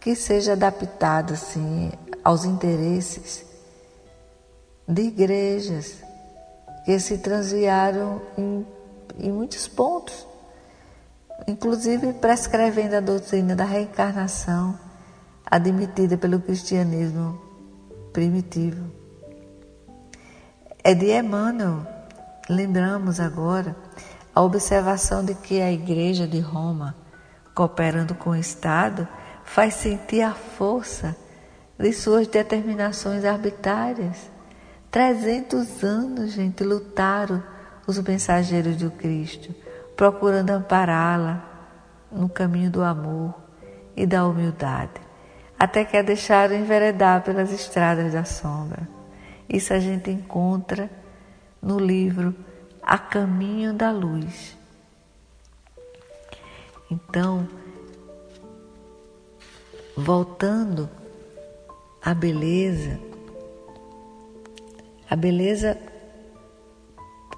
que 0.00 0.14
seja 0.14 0.52
adaptado 0.52 1.34
assim 1.34 1.92
aos 2.22 2.44
interesses 2.44 3.44
de 4.88 5.02
igrejas 5.02 6.02
que 6.84 6.98
se 7.00 7.18
transviaram 7.18 8.22
em, 8.38 8.66
em 9.18 9.32
muitos 9.32 9.66
pontos 9.66 10.26
inclusive 11.46 12.12
prescrevendo 12.14 12.96
a 12.96 13.00
doutrina 13.00 13.54
da 13.54 13.64
reencarnação 13.64 14.78
admitida 15.44 16.16
pelo 16.16 16.40
cristianismo 16.40 17.40
primitivo. 18.12 18.90
É 20.82 20.94
de 20.94 21.10
Emmanuel, 21.10 21.86
lembramos 22.48 23.20
agora, 23.20 23.76
a 24.34 24.42
observação 24.42 25.24
de 25.24 25.34
que 25.34 25.60
a 25.60 25.72
Igreja 25.72 26.26
de 26.26 26.40
Roma, 26.40 26.94
cooperando 27.54 28.14
com 28.14 28.30
o 28.30 28.36
Estado, 28.36 29.06
faz 29.44 29.74
sentir 29.74 30.22
a 30.22 30.34
força 30.34 31.16
de 31.78 31.92
suas 31.92 32.26
determinações 32.26 33.24
arbitrárias. 33.24 34.30
Trezentos 34.96 35.84
anos, 35.84 36.32
gente, 36.32 36.64
lutaram 36.64 37.42
os 37.86 37.98
mensageiros 37.98 38.76
do 38.76 38.90
Cristo, 38.90 39.54
procurando 39.94 40.48
ampará-la 40.48 41.44
no 42.10 42.30
caminho 42.30 42.70
do 42.70 42.82
amor 42.82 43.34
e 43.94 44.06
da 44.06 44.26
humildade, 44.26 44.98
até 45.58 45.84
que 45.84 45.98
a 45.98 46.02
deixaram 46.02 46.56
enveredar 46.56 47.22
pelas 47.22 47.52
estradas 47.52 48.14
da 48.14 48.24
sombra. 48.24 48.88
Isso 49.46 49.74
a 49.74 49.78
gente 49.78 50.10
encontra 50.10 50.88
no 51.60 51.78
livro 51.78 52.34
A 52.82 52.96
Caminho 52.96 53.74
da 53.74 53.90
Luz. 53.90 54.56
Então, 56.90 57.46
voltando 59.94 60.88
à 62.02 62.14
beleza, 62.14 62.98
a 65.08 65.14
beleza 65.14 65.78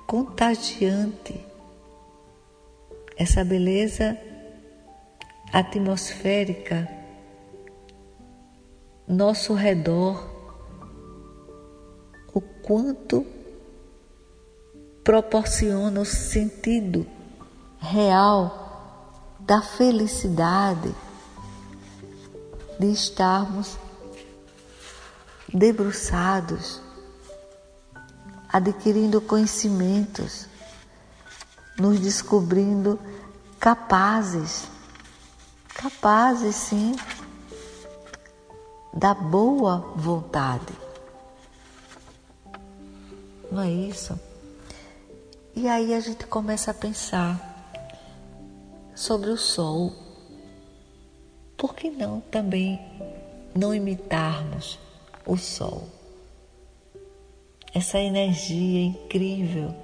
contagiante, 0.07 1.45
essa 3.17 3.45
beleza 3.45 4.17
atmosférica, 5.53 6.89
nosso 9.07 9.55
redor, 9.55 10.29
o 12.33 12.41
quanto 12.41 13.27
proporciona 15.05 16.01
o 16.01 16.05
sentido 16.05 17.07
real 17.79 19.37
da 19.41 19.63
felicidade 19.63 20.95
de 22.79 22.93
estarmos 22.93 23.79
debruçados, 25.53 26.81
adquirindo 28.49 29.21
conhecimentos, 29.21 30.47
nos 31.79 32.01
descobrindo 32.01 32.99
capazes, 33.61 34.67
capazes 35.75 36.55
sim, 36.55 36.97
da 38.93 39.15
boa 39.15 39.93
vontade. 39.97 40.73
Não 43.51 43.63
é 43.63 43.71
isso? 43.71 44.19
E 45.55 45.69
aí 45.69 45.95
a 45.95 46.01
gente 46.01 46.27
começa 46.27 46.71
a 46.71 46.75
pensar 46.75 47.45
sobre 48.95 49.31
o 49.31 49.37
sol 49.37 49.93
por 51.59 51.75
que 51.75 51.91
não 51.91 52.21
também 52.21 52.81
não 53.53 53.75
imitarmos 53.75 54.79
o 55.27 55.37
sol? 55.37 55.89
Essa 57.75 57.99
energia 57.99 58.87
incrível, 58.87 59.75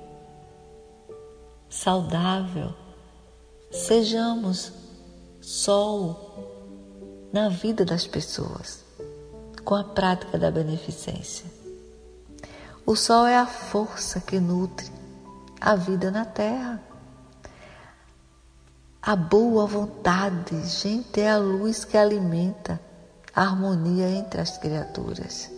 saudável. 1.68 2.72
Sejamos 3.70 4.72
sol 5.40 7.28
na 7.32 7.48
vida 7.48 7.84
das 7.84 8.06
pessoas, 8.06 8.84
com 9.64 9.74
a 9.74 9.84
prática 9.84 10.38
da 10.38 10.50
beneficência. 10.50 11.44
O 12.86 12.96
sol 12.96 13.26
é 13.26 13.36
a 13.36 13.46
força 13.46 14.20
que 14.20 14.38
nutre 14.38 14.90
a 15.60 15.74
vida 15.74 16.10
na 16.10 16.24
terra. 16.24 16.82
A 19.02 19.14
boa 19.14 19.66
vontade, 19.66 20.58
gente, 20.66 21.20
é 21.20 21.30
a 21.30 21.36
luz 21.36 21.84
que 21.84 21.96
alimenta 21.96 22.80
a 23.34 23.42
harmonia 23.42 24.08
entre 24.08 24.40
as 24.40 24.56
criaturas. 24.56 25.53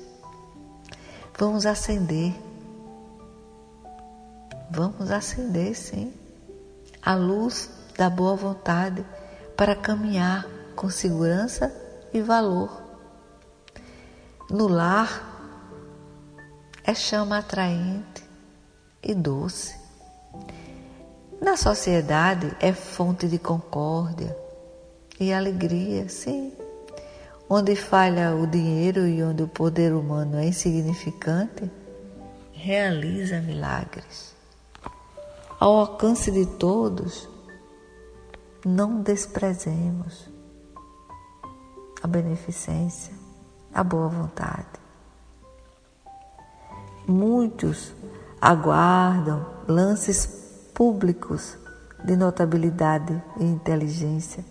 Vamos 1.38 1.66
acender. 1.66 2.34
Vamos 4.70 5.10
acender, 5.10 5.74
sim, 5.76 6.12
a 7.02 7.14
luz 7.14 7.70
da 7.96 8.08
boa 8.08 8.34
vontade 8.34 9.04
para 9.54 9.76
caminhar 9.76 10.46
com 10.74 10.88
segurança 10.88 11.74
e 12.12 12.22
valor. 12.22 12.82
No 14.50 14.66
lar 14.66 15.36
é 16.82 16.94
chama 16.94 17.38
atraente 17.38 18.24
e 19.02 19.14
doce. 19.14 19.78
Na 21.40 21.56
sociedade 21.56 22.56
é 22.60 22.72
fonte 22.72 23.28
de 23.28 23.38
concórdia 23.38 24.36
e 25.20 25.32
alegria, 25.32 26.08
sim. 26.08 26.52
Onde 27.48 27.76
falha 27.76 28.34
o 28.34 28.46
dinheiro 28.46 29.06
e 29.06 29.22
onde 29.22 29.42
o 29.42 29.48
poder 29.48 29.92
humano 29.92 30.36
é 30.36 30.46
insignificante, 30.46 31.70
realiza 32.52 33.40
milagres. 33.40 34.34
Ao 35.60 35.76
alcance 35.76 36.30
de 36.32 36.44
todos, 36.44 37.28
não 38.64 39.00
desprezemos 39.00 40.28
a 42.02 42.06
beneficência, 42.08 43.14
a 43.72 43.84
boa 43.84 44.08
vontade. 44.08 44.66
Muitos 47.06 47.94
aguardam 48.40 49.46
lances 49.68 50.26
públicos 50.74 51.56
de 52.04 52.16
notabilidade 52.16 53.22
e 53.38 53.44
inteligência 53.44 54.44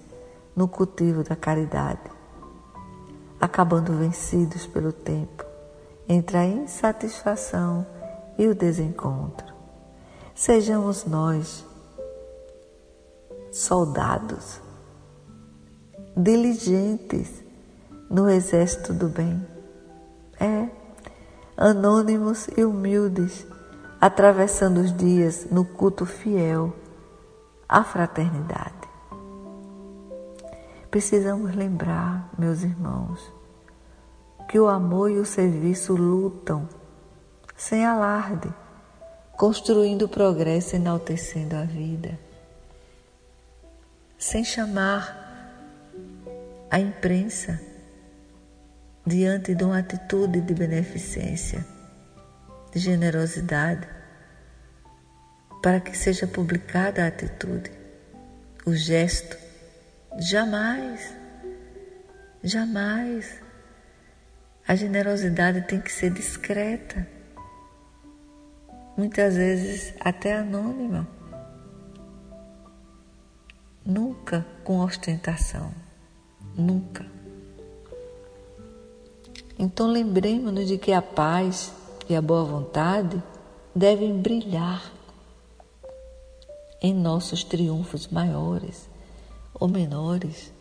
no 0.55 0.67
cultivo 0.67 1.23
da 1.23 1.35
caridade, 1.35 2.14
acabando 3.45 3.93
vencidos 3.93 4.65
pelo 4.65 4.91
tempo 4.91 5.45
entre 6.09 6.37
a 6.37 6.45
insatisfação 6.45 7.85
e 8.37 8.47
o 8.47 8.55
desencontro. 8.55 9.53
Sejamos 10.33 11.05
nós 11.05 11.63
soldados, 13.51 14.59
diligentes 16.17 17.43
no 18.09 18.29
exército 18.29 18.93
do 18.93 19.07
bem. 19.07 19.45
É, 20.39 20.67
anônimos 21.55 22.47
e 22.57 22.65
humildes 22.65 23.45
atravessando 24.01 24.79
os 24.79 24.95
dias 24.95 25.47
no 25.49 25.63
culto 25.63 26.05
fiel 26.05 26.75
à 27.69 27.83
fraternidade. 27.83 28.85
Precisamos 30.91 31.53
lembrar, 31.53 32.29
meus 32.37 32.63
irmãos, 32.63 33.34
que 34.47 34.59
o 34.59 34.67
amor 34.67 35.11
e 35.11 35.17
o 35.17 35.25
serviço 35.25 35.93
lutam 35.95 36.67
sem 37.55 37.85
alarde, 37.85 38.53
construindo 39.33 40.03
o 40.03 40.09
progresso 40.09 40.75
enaltecendo 40.75 41.55
a 41.55 41.63
vida, 41.63 42.19
sem 44.17 44.43
chamar 44.43 45.25
a 46.69 46.79
imprensa 46.79 47.59
diante 49.05 49.53
de 49.53 49.63
uma 49.63 49.79
atitude 49.79 50.41
de 50.41 50.53
beneficência, 50.53 51.65
de 52.71 52.79
generosidade, 52.79 53.87
para 55.61 55.79
que 55.79 55.97
seja 55.97 56.27
publicada 56.27 57.03
a 57.03 57.07
atitude, 57.07 57.71
o 58.65 58.73
gesto. 58.73 59.37
Jamais, 60.17 61.13
jamais. 62.43 63.44
A 64.67 64.75
generosidade 64.75 65.61
tem 65.67 65.79
que 65.79 65.91
ser 65.91 66.09
discreta, 66.09 67.07
muitas 68.97 69.35
vezes 69.35 69.93
até 69.99 70.37
anônima, 70.37 71.07
nunca 73.85 74.43
com 74.63 74.79
ostentação, 74.79 75.71
nunca. 76.57 77.05
Então 79.59 79.85
lembremos-nos 79.85 80.67
de 80.67 80.79
que 80.79 80.91
a 80.91 81.01
paz 81.01 81.71
e 82.09 82.15
a 82.15 82.21
boa 82.21 82.43
vontade 82.43 83.21
devem 83.75 84.19
brilhar 84.19 84.91
em 86.81 86.91
nossos 86.91 87.43
triunfos 87.43 88.07
maiores 88.07 88.89
ou 89.53 89.67
menores 89.67 90.51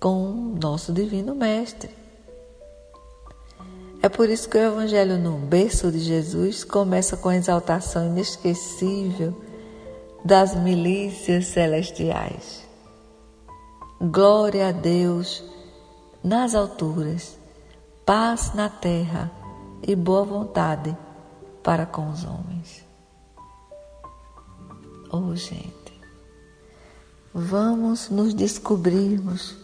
com 0.00 0.24
o 0.24 0.58
nosso 0.60 0.92
Divino 0.92 1.36
Mestre. 1.36 1.99
É 4.02 4.08
por 4.08 4.30
isso 4.30 4.48
que 4.48 4.56
o 4.56 4.60
Evangelho 4.60 5.18
no 5.18 5.36
berço 5.36 5.92
de 5.92 5.98
Jesus 5.98 6.64
começa 6.64 7.16
com 7.18 7.28
a 7.28 7.36
exaltação 7.36 8.06
inesquecível 8.06 9.34
das 10.24 10.54
milícias 10.54 11.46
celestiais. 11.46 12.66
Glória 14.00 14.68
a 14.68 14.72
Deus 14.72 15.44
nas 16.24 16.54
alturas, 16.54 17.36
paz 18.06 18.54
na 18.54 18.70
terra 18.70 19.30
e 19.86 19.94
boa 19.94 20.24
vontade 20.24 20.96
para 21.62 21.84
com 21.84 22.10
os 22.10 22.24
homens. 22.24 22.82
Oh, 25.12 25.34
gente, 25.36 26.00
vamos 27.34 28.08
nos 28.08 28.32
descobrirmos 28.32 29.56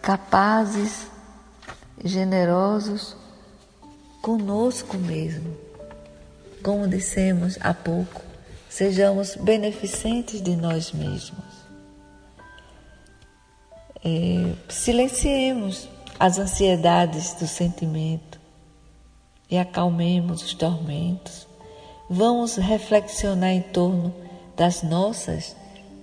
capazes, 0.00 1.06
generosos 2.04 3.16
conosco 4.20 4.96
mesmo. 4.96 5.56
Como 6.62 6.86
dissemos 6.86 7.58
há 7.60 7.74
pouco, 7.74 8.22
sejamos 8.68 9.36
beneficentes 9.36 10.40
de 10.40 10.56
nós 10.56 10.92
mesmos. 10.92 11.62
É, 14.04 14.54
silenciemos 14.68 15.88
as 16.18 16.38
ansiedades 16.38 17.34
do 17.34 17.46
sentimento 17.46 18.40
e 19.50 19.58
acalmemos 19.58 20.42
os 20.42 20.54
tormentos. 20.54 21.46
Vamos 22.08 22.56
reflexionar 22.56 23.50
em 23.50 23.62
torno 23.62 24.14
das 24.56 24.82
nossas 24.82 25.56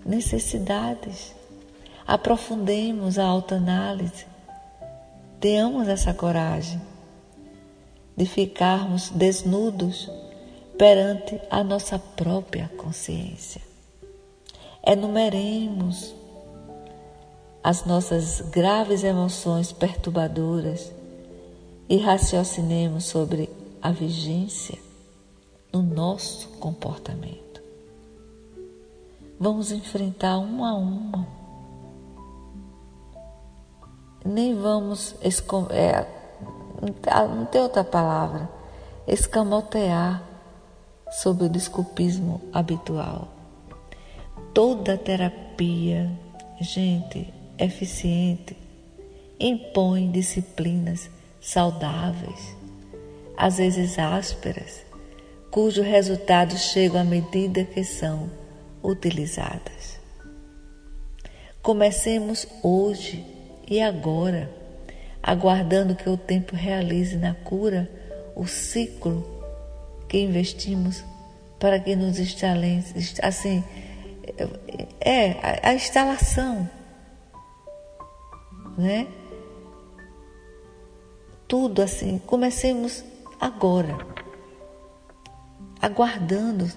necessidades. 0.06 1.34
Aprofundemos 2.06 3.18
a 3.18 3.26
autoanálise. 3.26 4.29
Tenhamos 5.40 5.88
essa 5.88 6.14
coragem 6.14 6.82
de 8.18 8.26
ficarmos 8.26 9.10
desnudos 9.10 10.12
perante 10.78 11.40
a 11.50 11.64
nossa 11.64 11.98
própria 11.98 12.70
consciência. 12.78 13.62
Enumeremos 14.86 16.14
as 17.64 17.86
nossas 17.86 18.42
graves 18.42 19.04
emoções 19.04 19.72
perturbadoras 19.72 20.92
e 21.88 21.98
raciocinemos 21.98 23.06
sobre 23.06 23.50
a 23.82 23.92
vigência 23.92 24.78
no 25.72 25.82
nosso 25.82 26.50
comportamento. 26.60 27.62
Vamos 29.40 29.72
enfrentar 29.72 30.38
uma 30.38 30.72
a 30.72 30.76
uma. 30.76 31.39
Nem 34.30 34.54
vamos, 34.54 35.16
é, 35.72 36.06
não 37.28 37.46
tem 37.46 37.62
outra 37.62 37.84
palavra, 37.84 38.48
escamotear 39.08 40.24
sobre 41.10 41.46
o 41.46 41.50
desculpismo 41.50 42.40
habitual. 42.54 43.28
Toda 44.54 45.00
terapia, 45.00 46.12
gente, 46.62 47.34
eficiente, 47.58 48.56
impõe 49.40 50.12
disciplinas 50.12 51.10
saudáveis, 51.42 52.56
às 53.36 53.58
vezes 53.58 53.98
ásperas, 53.98 54.86
cujo 55.50 55.82
resultado 55.82 56.56
chega 56.56 57.02
à 57.02 57.04
medida 57.04 57.64
que 57.64 57.84
são 57.84 58.30
utilizadas. 58.84 60.00
Comecemos 61.64 62.48
hoje 62.62 63.39
e 63.70 63.82
agora, 63.82 64.50
aguardando 65.22 65.96
que 65.96 66.10
o 66.10 66.18
tempo 66.18 66.56
realize 66.56 67.16
na 67.16 67.34
cura 67.34 67.90
o 68.36 68.48
ciclo 68.48 69.24
que 70.08 70.18
investimos 70.20 71.04
para 71.60 71.80
que 71.80 71.96
nos 71.96 72.20
instalem, 72.20 72.84
assim, 73.22 73.64
é 75.00 75.60
a 75.62 75.74
instalação 75.74 76.68
né? 78.80 79.08
Tudo 81.48 81.82
assim, 81.82 82.18
comecemos 82.20 83.04
agora, 83.40 83.98
aguardando 85.82 86.72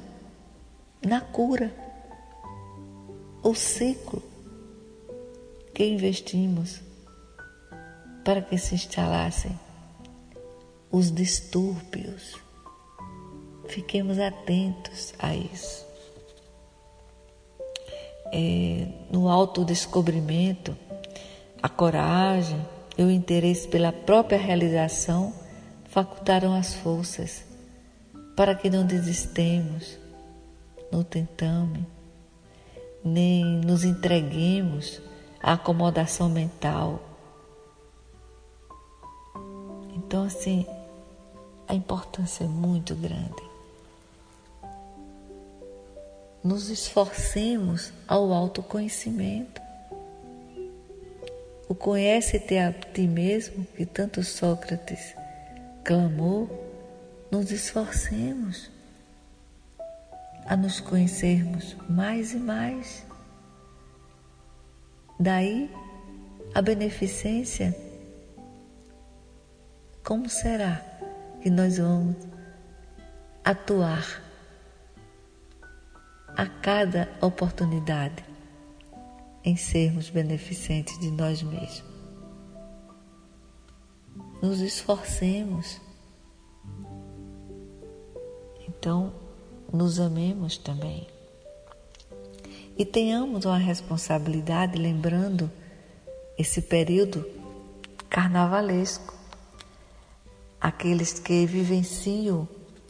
na 1.05 1.21
cura 1.21 1.73
o 3.43 3.55
ciclo 3.55 4.23
que 5.75 5.85
investimos 5.85 6.81
para 8.25 8.43
que 8.43 8.57
se 8.59 8.75
instalassem 8.75 9.59
os 10.91 11.11
distúrbios. 11.11 12.37
Fiquemos 13.69 14.19
atentos 14.19 15.15
a 15.19 15.35
isso. 15.35 15.87
É, 18.35 18.89
no 19.11 19.29
autodescobrimento, 19.29 20.77
a 21.63 21.69
coragem 21.69 22.61
e 22.97 23.03
o 23.03 23.11
interesse 23.11 23.69
pela 23.69 23.93
própria 23.93 24.39
realização 24.39 25.33
facultaram 25.87 26.55
as 26.55 26.75
forças 26.75 27.45
para 28.37 28.55
que 28.55 28.71
não 28.71 28.85
desistemos, 28.87 29.99
não 30.91 31.03
tentamos, 31.03 31.81
nem 33.05 33.45
nos 33.45 33.85
entreguemos 33.85 35.01
à 35.43 35.55
acomodação 35.55 36.29
mental. 36.29 37.01
Então, 39.95 40.25
assim, 40.25 40.67
a 41.67 41.75
importância 41.75 42.45
é 42.45 42.47
muito 42.47 42.95
grande. 42.95 43.43
Nos 46.45 46.71
esforcemos 46.71 47.93
ao 48.07 48.33
autoconhecimento. 48.33 49.61
O 51.69 51.75
conhece-te 51.75 52.59
a 52.59 52.73
ti 52.73 53.07
mesmo, 53.07 53.65
que 53.77 53.87
tanto 53.87 54.23
Sócrates 54.23 55.15
clamou, 55.85 56.49
nos 57.31 57.51
esforcemos 57.51 58.71
a 60.45 60.57
nos 60.57 60.81
conhecermos 60.81 61.77
mais 61.89 62.33
e 62.33 62.37
mais. 62.37 63.12
Daí 65.19 65.71
a 66.55 66.63
beneficência. 66.63 67.77
Como 70.05 70.29
será 70.29 70.85
que 71.41 71.49
nós 71.51 71.79
vamos 71.79 72.17
atuar 73.45 74.23
a 76.37 76.47
cada 76.47 77.09
oportunidade? 77.21 78.33
em 79.45 79.57
sermos 79.57 80.09
beneficentes 80.09 80.99
de 80.99 81.11
nós 81.11 81.43
mesmos. 81.43 81.85
Nos 84.41 84.61
esforcemos. 84.61 85.81
Então, 88.69 89.13
nos 89.73 90.01
amemos 90.01 90.59
também. 90.59 91.07
E 92.77 92.85
tenhamos 92.85 93.45
uma 93.45 93.59
responsabilidade, 93.59 94.79
lembrando 94.79 95.51
esse 96.39 96.63
período 96.63 97.25
carnavalesco. 98.09 99.15
Aqueles 100.61 101.19
que 101.19 101.45
vivenciam 101.45 102.49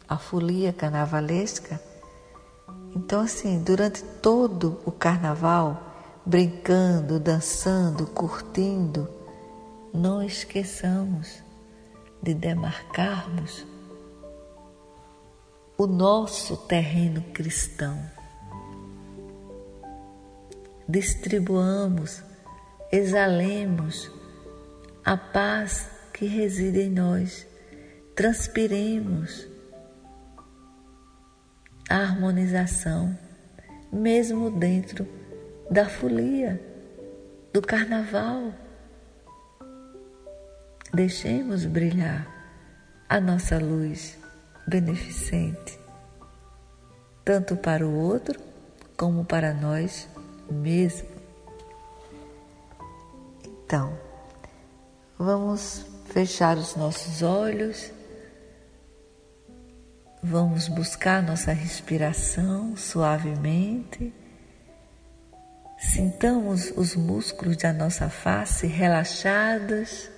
a 0.08 0.16
folia 0.18 0.72
carnavalesca. 0.72 1.80
Então, 2.94 3.20
assim, 3.20 3.62
durante 3.62 4.02
todo 4.02 4.80
o 4.84 4.92
carnaval, 4.92 5.92
brincando, 6.24 7.18
dançando, 7.18 8.06
curtindo, 8.06 9.08
não 9.92 10.22
esqueçamos 10.22 11.42
de 12.22 12.34
demarcarmos 12.34 13.66
o 15.76 15.86
nosso 15.86 16.56
terreno 16.56 17.22
cristão. 17.32 17.98
Distribuamos, 20.88 22.22
exalemos 22.90 24.10
a 25.04 25.16
paz 25.16 25.88
que 26.12 26.26
reside 26.26 26.82
em 26.82 26.90
nós, 26.90 27.46
transpiremos 28.14 29.46
a 31.88 31.96
harmonização, 31.96 33.16
mesmo 33.92 34.50
dentro 34.50 35.06
da 35.70 35.88
folia, 35.88 36.60
do 37.52 37.62
carnaval. 37.62 38.52
Deixemos 40.92 41.64
brilhar 41.64 42.26
a 43.08 43.20
nossa 43.20 43.58
luz 43.58 44.18
beneficente, 44.66 45.78
tanto 47.24 47.56
para 47.56 47.86
o 47.86 47.94
outro 47.94 48.40
como 48.96 49.24
para 49.24 49.52
nós 49.52 50.08
mesmos. 50.50 51.10
Então, 53.44 53.98
vamos 55.18 55.86
fechar 56.06 56.56
os 56.58 56.76
nossos 56.76 57.22
olhos, 57.22 57.92
Vamos 60.24 60.68
buscar 60.68 61.20
nossa 61.20 61.52
respiração 61.52 62.76
suavemente. 62.76 64.14
Sintamos 65.76 66.72
os 66.76 66.94
músculos 66.94 67.56
da 67.56 67.72
nossa 67.72 68.08
face 68.08 68.68
relaxados. 68.68 70.08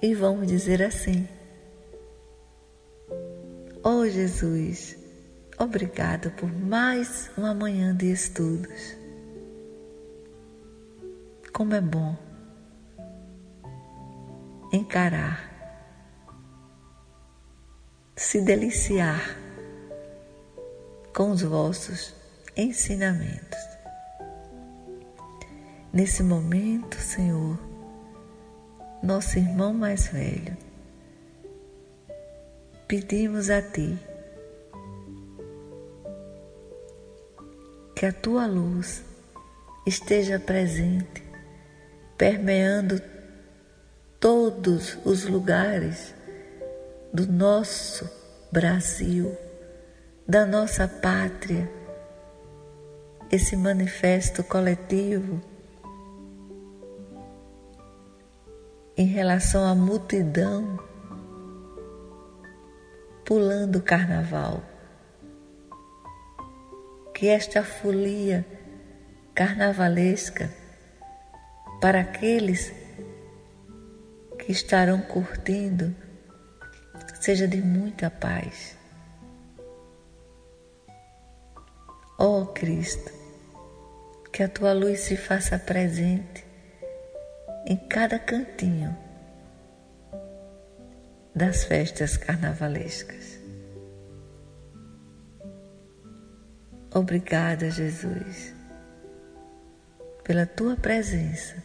E 0.00 0.14
vamos 0.14 0.46
dizer 0.46 0.80
assim: 0.80 1.26
Oh 3.82 4.06
Jesus, 4.06 4.96
obrigado 5.58 6.30
por 6.32 6.50
mais 6.52 7.30
uma 7.36 7.52
manhã 7.52 7.94
de 7.94 8.12
estudos. 8.12 8.96
Como 11.52 11.74
é 11.74 11.80
bom 11.80 12.16
encarar, 14.72 15.48
se 18.14 18.40
deliciar 18.40 19.36
com 21.14 21.30
os 21.32 21.42
vossos 21.42 22.14
ensinamentos. 22.56 23.58
Nesse 25.92 26.22
momento, 26.22 26.96
Senhor, 26.96 27.58
nosso 29.02 29.38
irmão 29.38 29.72
mais 29.72 30.08
velho, 30.08 30.56
pedimos 32.86 33.50
a 33.50 33.60
Ti 33.62 34.07
que 37.98 38.06
a 38.06 38.12
Tua 38.12 38.46
luz 38.46 39.04
esteja 39.84 40.38
presente, 40.38 41.20
permeando 42.16 43.02
todos 44.20 44.96
os 45.04 45.24
lugares 45.24 46.14
do 47.12 47.26
nosso 47.26 48.08
Brasil, 48.52 49.36
da 50.28 50.46
nossa 50.46 50.86
pátria, 50.86 51.68
esse 53.32 53.56
manifesto 53.56 54.44
coletivo 54.44 55.42
em 58.96 59.06
relação 59.06 59.68
à 59.68 59.74
multidão 59.74 60.78
pulando 63.24 63.80
o 63.80 63.82
carnaval. 63.82 64.62
Que 67.18 67.26
esta 67.26 67.64
folia 67.64 68.46
carnavalesca 69.34 70.48
para 71.80 72.02
aqueles 72.02 72.72
que 74.38 74.52
estarão 74.52 75.00
curtindo 75.00 75.92
seja 77.20 77.48
de 77.48 77.60
muita 77.60 78.08
paz. 78.08 78.76
Ó 82.20 82.42
oh 82.42 82.46
Cristo, 82.46 83.12
que 84.32 84.44
a 84.44 84.48
tua 84.48 84.72
luz 84.72 85.00
se 85.00 85.16
faça 85.16 85.58
presente 85.58 86.46
em 87.66 87.76
cada 87.88 88.20
cantinho 88.20 88.96
das 91.34 91.64
festas 91.64 92.16
carnavalescas. 92.16 93.37
Obrigada, 96.94 97.70
Jesus, 97.70 98.54
pela 100.24 100.46
tua 100.46 100.76
presença 100.76 101.62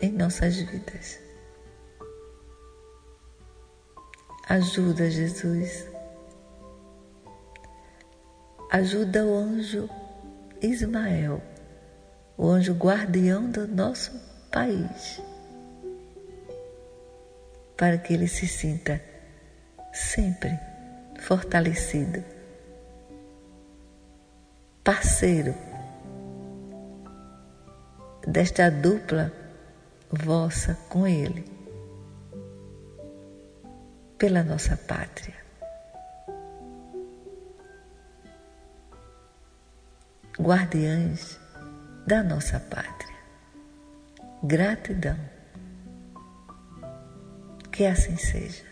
em 0.00 0.12
nossas 0.12 0.56
vidas. 0.56 1.18
Ajuda, 4.48 5.08
Jesus. 5.08 5.86
Ajuda 8.70 9.24
o 9.24 9.34
anjo 9.36 9.88
Ismael, 10.60 11.40
o 12.36 12.48
anjo 12.48 12.74
guardião 12.74 13.50
do 13.50 13.66
nosso 13.66 14.12
país, 14.50 15.22
para 17.76 17.96
que 17.96 18.12
ele 18.12 18.28
se 18.28 18.46
sinta 18.46 19.00
sempre 19.92 20.58
fortalecido, 21.20 22.24
parceiro 24.84 25.54
desta 28.26 28.70
dupla 28.70 29.32
vossa 30.10 30.74
com 30.88 31.06
Ele, 31.06 31.44
pela 34.18 34.42
nossa 34.42 34.76
pátria. 34.76 35.34
Guardiães 40.40 41.38
da 42.06 42.22
nossa 42.22 42.58
pátria. 42.58 43.16
Gratidão. 44.42 45.18
Que 47.70 47.86
assim 47.86 48.16
seja. 48.16 48.64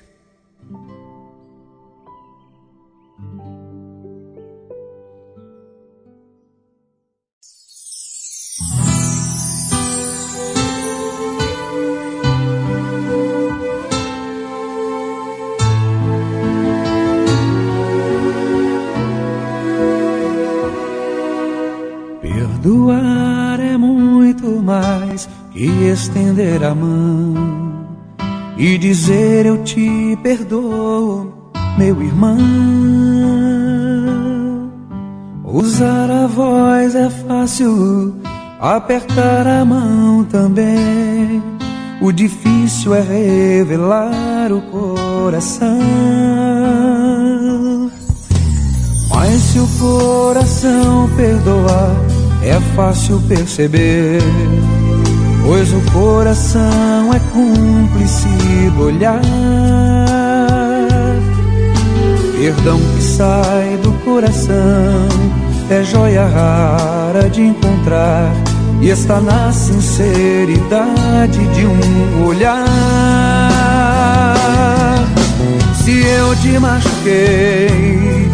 Estender 25.90 26.62
a 26.62 26.74
mão 26.74 27.34
e 28.56 28.78
dizer 28.78 29.46
eu 29.46 29.62
te 29.64 30.16
perdoo, 30.22 31.32
meu 31.78 32.02
irmão. 32.02 32.38
Usar 35.44 36.10
a 36.10 36.26
voz 36.26 36.94
é 36.94 37.10
fácil, 37.10 38.14
apertar 38.60 39.46
a 39.46 39.64
mão 39.64 40.24
também. 40.24 41.42
O 42.00 42.12
difícil 42.12 42.94
é 42.94 43.00
revelar 43.00 44.52
o 44.52 44.60
coração. 44.62 45.78
Mas 49.10 49.40
se 49.40 49.58
o 49.58 49.66
coração 49.78 51.10
perdoar, 51.16 51.96
é 52.42 52.60
fácil 52.74 53.20
perceber 53.28 54.20
pois 55.44 55.72
o 55.72 55.80
coração 55.92 57.12
é 57.14 57.18
cúmplice 57.32 58.28
do 58.76 58.84
olhar. 58.84 59.20
Perdão 62.38 62.80
que 62.96 63.02
sai 63.02 63.78
do 63.82 63.92
coração 64.04 65.08
é 65.70 65.84
joia 65.84 66.26
rara 66.26 67.28
de 67.30 67.42
encontrar 67.42 68.32
e 68.80 68.88
está 68.88 69.20
na 69.20 69.52
sinceridade 69.52 71.38
de 71.54 71.66
um 71.66 72.26
olhar. 72.26 72.66
Se 75.84 76.00
eu 76.00 76.34
te 76.36 76.58
machuquei, 76.58 78.28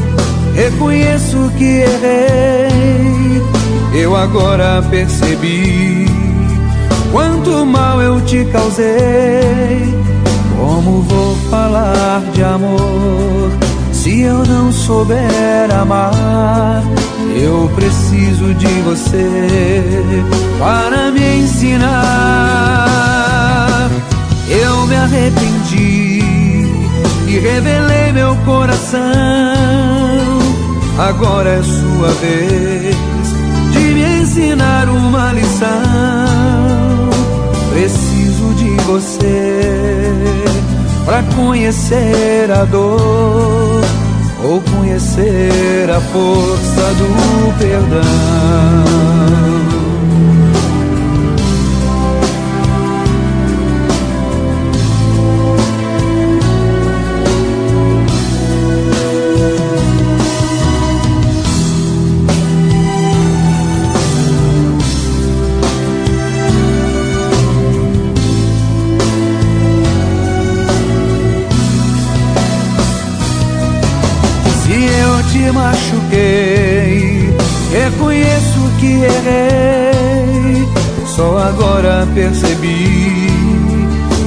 reconheço 0.55 1.51
que 1.59 1.65
errei. 1.65 3.43
Eu 3.93 4.17
agora 4.17 4.83
percebi 4.89 6.07
Quanto 7.17 7.65
mal 7.65 8.03
eu 8.03 8.21
te 8.27 8.45
causei, 8.53 9.95
como 10.55 11.01
vou 11.01 11.35
falar 11.49 12.21
de 12.35 12.45
amor 12.45 13.51
se 13.91 14.21
eu 14.21 14.45
não 14.45 14.71
souber 14.71 15.75
amar? 15.75 16.83
Eu 17.35 17.71
preciso 17.75 18.53
de 18.53 18.69
você 18.83 19.27
para 20.59 21.11
me 21.11 21.39
ensinar. 21.39 21.89
Eu 24.47 24.87
me 24.87 24.97
arrependi 24.97 26.21
e 27.29 27.39
revelei 27.39 28.13
meu 28.13 28.37
coração. 28.45 29.01
Agora 30.99 31.49
é 31.49 31.63
sua 31.63 32.09
vez 32.21 32.95
de 33.73 33.95
me 33.95 34.21
ensinar 34.21 34.91
uma 34.91 35.33
lição. 35.33 36.76
Preciso 37.77 38.55
de 38.55 38.71
você 38.85 39.61
para 41.05 41.23
conhecer 41.35 42.51
a 42.51 42.65
dor 42.65 43.83
ou 44.43 44.63
conhecer 44.63 45.91
a 45.91 46.01
força 46.01 46.95
do 46.95 47.59
perdão. 47.59 48.01
Agora 81.57 82.07
percebi 82.15 83.29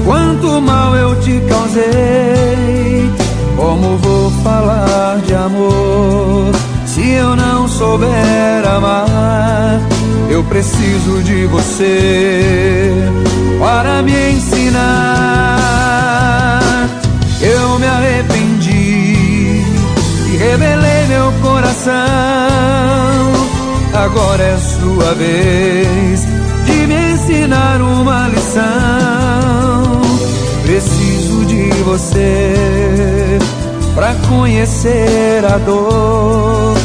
quanto 0.04 0.60
mal 0.62 0.96
eu 0.96 1.16
te 1.22 1.40
causei. 1.48 3.10
Como 3.56 3.98
vou 3.98 4.32
falar 4.44 5.20
de 5.26 5.36
amor 5.36 6.52
se 6.86 7.08
eu 7.12 7.36
não 7.36 7.68
souber 7.68 8.66
amar? 8.68 9.80
Eu 10.30 10.44
preciso 10.44 11.22
de 11.24 11.46
você 11.46 12.92
para 13.60 14.02
me 14.02 14.32
ensinar. 14.32 14.80
Eu 17.42 17.80
me 17.80 17.86
arrependi 17.86 19.64
e 20.32 20.38
rebelei 20.38 21.06
meu 21.08 21.32
coração. 21.42 21.94
Agora 23.94 24.44
é 24.44 24.58
sua 24.58 25.14
vez 25.14 26.29
me 26.90 27.14
ensinar 27.14 27.82
uma 27.82 28.28
lição. 28.28 30.02
Preciso 30.64 31.46
de 31.46 31.70
você 31.84 33.38
para 33.94 34.16
conhecer 34.28 35.46
a 35.46 35.58
dor 35.60 36.76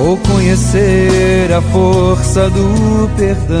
ou 0.00 0.16
conhecer 0.18 1.52
a 1.52 1.62
força 1.62 2.50
do 2.50 3.08
perdão. 3.16 3.60